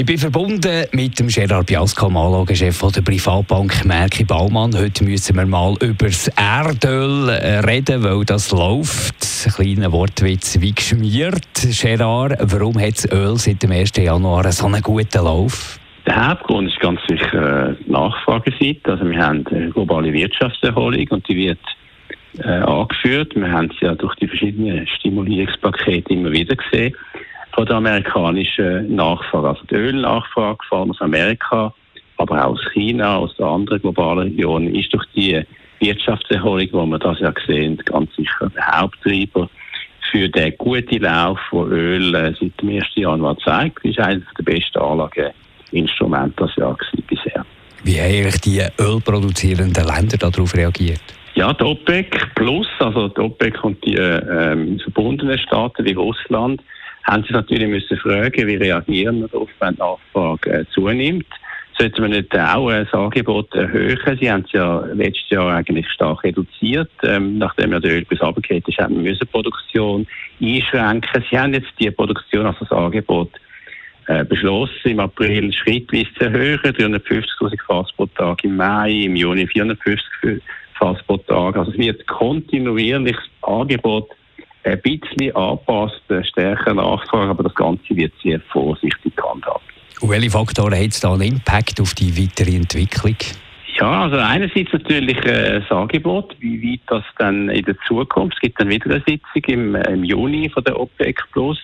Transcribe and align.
ich 0.00 0.06
bin 0.06 0.16
verbunden 0.16 0.86
mit 0.92 1.20
dem 1.20 1.28
Gerard 1.28 1.66
Biasco, 1.66 2.06
Anlagechef 2.06 2.80
der 2.90 3.02
Privatbank 3.02 3.84
Merki 3.84 4.24
Baumann. 4.24 4.74
Heute 4.74 5.04
müssen 5.04 5.36
wir 5.36 5.44
mal 5.44 5.74
über 5.82 6.06
das 6.06 6.26
Erdöl 6.28 7.28
äh, 7.28 7.58
reden, 7.58 8.02
weil 8.02 8.24
das 8.24 8.50
läuft. 8.50 9.14
Ein 9.44 9.52
kleiner 9.52 9.92
Wortwitz 9.92 10.58
wie 10.58 10.72
geschmiert. 10.72 11.44
Gerard, 11.82 12.38
warum 12.40 12.80
hat 12.80 12.96
das 12.96 13.12
Öl 13.12 13.36
seit 13.36 13.62
dem 13.62 13.72
1. 13.72 13.94
Januar 13.98 14.50
so 14.52 14.64
einen 14.64 14.80
guten 14.80 15.22
Lauf? 15.22 15.78
Der 16.06 16.30
Hauptgrund 16.30 16.68
ist 16.70 16.80
ganz 16.80 16.98
sicher 17.06 17.76
die 17.86 17.90
Nachfrageseite. 17.90 18.92
Also 18.92 19.04
wir 19.04 19.18
haben 19.18 19.46
eine 19.48 19.68
globale 19.68 20.14
Wirtschaftserholung 20.14 21.08
und 21.10 21.28
die 21.28 21.36
wird 21.36 21.60
äh, 22.38 22.48
angeführt. 22.48 23.36
Wir 23.36 23.52
haben 23.52 23.70
es 23.70 23.80
ja 23.80 23.94
durch 23.94 24.14
die 24.14 24.28
verschiedenen 24.28 24.86
Stimulierungspakete 24.86 26.14
immer 26.14 26.32
wieder 26.32 26.56
gesehen 26.56 26.94
von 27.54 27.66
der 27.66 27.76
amerikanischen 27.76 28.94
Nachfrage. 28.94 29.48
Also 29.48 29.62
die 29.70 29.74
Ölnachfrage 29.74 30.58
vor 30.68 30.80
allem 30.80 30.90
aus 30.90 31.00
Amerika, 31.00 31.72
aber 32.16 32.44
auch 32.44 32.52
aus 32.52 32.60
China, 32.72 33.16
aus 33.16 33.34
den 33.36 33.46
anderen 33.46 33.80
globalen 33.80 34.28
Regionen, 34.28 34.74
ist 34.74 34.92
durch 34.92 35.06
die 35.14 35.42
Wirtschaftserholung, 35.80 36.66
die 36.66 36.72
wir 36.72 36.98
das 36.98 37.18
ja 37.20 37.32
sehen, 37.46 37.76
ganz 37.84 38.14
sicher 38.14 38.50
der 38.54 38.66
Haupttreiber 38.66 39.48
für 40.10 40.28
den 40.28 40.54
guten 40.58 41.02
Lauf, 41.02 41.38
den 41.52 41.72
Öl 41.72 42.14
äh, 42.14 42.34
seit 42.38 42.60
dem 42.60 42.68
1. 42.70 42.84
Januar 42.94 43.36
zeigt. 43.38 43.78
Das 43.78 43.90
ist 43.90 44.00
eines 44.00 44.24
der 44.38 44.44
besten 44.44 44.78
Anlageinstrumente 44.78 46.34
das 46.36 46.56
Jahr 46.56 46.76
bisher. 47.06 47.44
Wie 47.84 47.98
haben 47.98 48.10
eigentlich 48.10 48.40
die 48.42 48.62
ölproduzierenden 48.78 49.84
Länder 49.84 50.18
darauf 50.18 50.54
reagiert? 50.54 51.00
Ja, 51.34 51.52
die 51.54 51.64
OPEC 51.64 52.34
Plus, 52.34 52.66
also 52.80 53.08
die 53.08 53.20
OPEC 53.20 53.64
und 53.64 53.84
die 53.84 53.94
äh, 53.94 54.78
verbundenen 54.82 55.38
Staaten 55.38 55.84
wie 55.84 55.92
Russland, 55.92 56.60
haben 57.04 57.22
sich 57.22 57.32
natürlich 57.32 57.68
müssen 57.68 57.96
fragen, 57.98 58.46
wie 58.46 58.56
reagieren 58.56 59.20
wir 59.20 59.28
darauf, 59.28 59.48
wenn 59.60 59.74
die 59.74 59.80
Nachfrage 59.80 60.50
äh, 60.50 60.64
zunimmt. 60.72 61.26
Sollten 61.78 62.02
wir 62.02 62.08
nicht 62.08 62.38
auch 62.38 62.70
äh, 62.70 62.84
das 62.84 62.92
Angebot 62.92 63.54
erhöhen? 63.54 63.98
Sie 64.20 64.30
haben 64.30 64.44
es 64.46 64.52
ja 64.52 64.80
letztes 64.92 65.30
Jahr 65.30 65.54
eigentlich 65.54 65.88
stark 65.88 66.22
reduziert. 66.24 66.90
Ähm, 67.02 67.38
nachdem 67.38 67.72
ja 67.72 67.80
der 67.80 67.92
Ölpreis 67.92 68.20
runtergeht 68.20 68.68
ist, 68.68 68.78
haben 68.78 69.02
wir 69.02 69.10
müssen 69.10 69.26
Produktion 69.28 70.06
einschränken. 70.40 71.24
Sie 71.30 71.38
haben 71.38 71.54
jetzt 71.54 71.72
die 71.78 71.90
Produktion, 71.90 72.46
also 72.46 72.58
das 72.60 72.72
Angebot, 72.72 73.30
äh, 74.06 74.24
beschlossen, 74.24 74.90
im 74.90 75.00
April 75.00 75.52
schrittweise 75.52 76.12
zu 76.18 76.24
erhöhen. 76.24 76.58
350.000 76.58 77.62
Fass 77.66 77.92
pro 77.96 78.06
Tag 78.06 78.44
im 78.44 78.56
Mai, 78.56 78.90
im 78.90 79.16
Juni 79.16 79.46
450 79.46 80.42
Fass 80.74 81.02
pro 81.06 81.16
Tag. 81.16 81.56
Also 81.56 81.70
es 81.70 81.78
wird 81.78 82.06
kontinuierlich 82.08 83.16
das 83.16 83.50
Angebot 83.50 84.10
ein 84.64 84.80
bisschen 84.82 85.34
anpasst, 85.34 86.02
stärker 86.22 86.74
nachfragen, 86.74 87.30
aber 87.30 87.44
das 87.44 87.54
Ganze 87.54 87.96
wird 87.96 88.12
sehr 88.22 88.40
vorsichtig 88.52 89.16
gehandhabt. 89.16 89.62
Und 90.00 90.10
welche 90.10 90.30
Faktoren 90.30 90.74
hat 90.74 90.90
es 90.90 91.00
da 91.00 91.12
einen 91.12 91.34
Impact 91.34 91.80
auf 91.80 91.94
die 91.94 92.16
weitere 92.16 92.56
Entwicklung? 92.56 93.16
Ja, 93.78 94.02
also 94.02 94.16
einerseits 94.16 94.72
natürlich 94.72 95.24
äh, 95.24 95.60
das 95.60 95.70
Angebot, 95.70 96.36
wie 96.40 96.72
weit 96.72 96.80
das 96.86 97.04
dann 97.18 97.48
in 97.48 97.64
der 97.64 97.76
Zukunft, 97.86 98.34
es 98.36 98.40
gibt 98.40 98.60
dann 98.60 98.68
wieder 98.68 98.90
eine 98.90 99.02
Sitzung 99.06 99.42
im, 99.46 99.74
im 99.74 100.04
Juni 100.04 100.50
von 100.50 100.64
der 100.64 100.78
OPEC 100.78 101.18
Plus, 101.32 101.58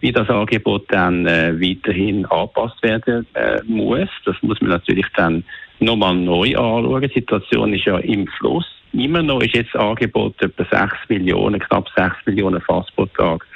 wie 0.00 0.12
das 0.12 0.28
Angebot 0.30 0.84
dann 0.88 1.26
äh, 1.26 1.60
weiterhin 1.60 2.24
angepasst 2.26 2.82
werden 2.82 3.26
äh, 3.34 3.60
muss. 3.66 4.08
Das 4.24 4.36
muss 4.42 4.60
man 4.60 4.70
natürlich 4.70 5.06
dann 5.16 5.44
nochmal 5.80 6.14
neu 6.14 6.56
anschauen. 6.56 7.02
Die 7.02 7.14
Situation 7.14 7.74
ist 7.74 7.84
ja 7.84 7.98
im 7.98 8.26
Fluss. 8.26 8.66
Immer 8.92 9.22
noch 9.22 9.42
ist 9.42 9.54
jetzt 9.54 9.76
Angebot 9.76 10.40
etwa 10.42 10.64
6 10.64 10.94
Millionen, 11.08 11.60
knapp 11.60 11.88
6 11.96 12.14
Millionen 12.26 12.60
Fass 12.60 12.86
pro 12.96 13.06
Tag 13.06 13.46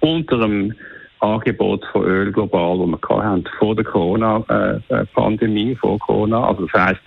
unter 0.00 0.38
dem 0.38 0.74
Angebot 1.20 1.84
von 1.92 2.04
Öl 2.04 2.32
global, 2.32 2.78
das 2.78 3.10
wir 3.10 3.22
hatten 3.22 3.44
vor 3.58 3.76
der 3.76 3.84
Corona-Pandemie, 3.84 5.74
vor 5.76 5.98
Corona. 5.98 6.48
Also 6.48 6.66
das 6.66 6.82
heisst, 6.82 7.02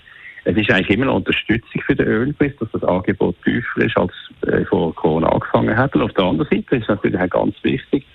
es 0.46 0.56
ist 0.56 0.70
eigentlich 0.72 0.90
immer 0.90 1.06
eine 1.06 1.14
Unterstützung 1.14 1.82
für 1.82 1.96
den 1.96 2.08
Ölpreis, 2.08 2.54
dass 2.60 2.70
das 2.72 2.84
Angebot 2.84 3.36
tiefer 3.44 3.82
ist, 3.82 3.98
als 3.98 4.12
äh, 4.48 4.66
vor 4.66 4.94
Corona 4.96 5.30
angefangen 5.30 5.76
hat. 5.76 5.96
Und 5.96 6.04
auf 6.04 6.14
der 6.14 6.26
anderen 6.26 6.50
Seite 6.52 6.76
ist 6.76 6.84
es 6.84 6.88
natürlich 6.90 7.20
auch 7.20 7.30
ganz 7.30 7.56
wichtig, 7.64 8.06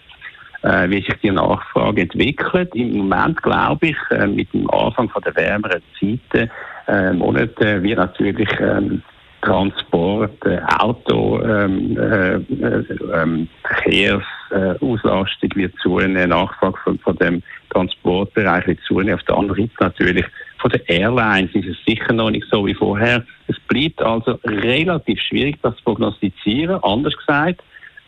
äh, 0.63 0.89
wie 0.91 1.03
sich 1.03 1.15
die 1.23 1.31
Nachfrage 1.31 2.03
entwickelt. 2.03 2.75
Im 2.75 2.99
Moment 2.99 3.43
glaube 3.43 3.89
ich, 3.89 3.97
äh, 4.11 4.27
mit 4.27 4.53
dem 4.53 4.71
Anfang 4.71 5.09
von 5.09 5.23
der 5.23 5.35
wärmeren 5.37 5.83
Zeiten, 5.99 6.51
äh, 6.87 7.13
Monate, 7.13 7.83
wird 7.83 7.99
natürlich 7.99 8.49
ähm, 8.61 9.03
Transport, 9.49 10.45
äh, 10.45 10.61
Auto, 10.79 11.43
ähm, 11.43 11.97
äh, 11.97 12.35
äh 12.35 12.85
ähm, 13.15 13.49
Verkehrsauslastung 13.63 15.51
wird 15.55 15.75
zunehmen, 15.83 16.29
Nachfrage 16.29 16.77
von, 16.85 16.99
von 16.99 17.17
dem 17.17 17.43
Transportbereich 17.71 18.67
wird 18.67 18.81
zunehmen. 18.87 19.15
Auf 19.15 19.23
der 19.23 19.37
anderen 19.37 19.63
Seite 19.63 19.73
natürlich 19.81 20.27
von 20.59 20.71
den 20.71 20.83
Airlines 20.87 21.55
ist 21.55 21.67
es 21.67 21.77
sicher 21.87 22.13
noch 22.13 22.31
nicht 22.31 22.47
so 22.51 22.67
wie 22.67 22.75
vorher. 22.75 23.25
Es 23.47 23.57
bleibt 23.69 24.03
also 24.03 24.39
relativ 24.45 25.19
schwierig, 25.21 25.57
das 25.63 25.75
zu 25.77 25.85
prognostizieren. 25.85 26.83
Anders 26.83 27.17
gesagt, 27.17 27.63